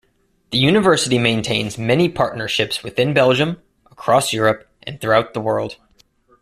[0.49, 5.75] The university maintains many partnerships within Belgium, across Europe, and throughout the world.